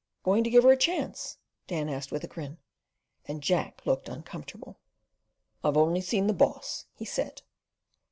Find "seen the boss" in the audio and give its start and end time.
6.01-6.87